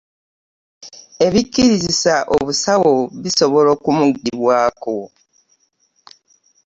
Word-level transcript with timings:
ebikkirizisa 1.25 2.13
omusawo 2.35 2.93
bisobola 3.21 3.69
okumugibwako. 3.75 4.97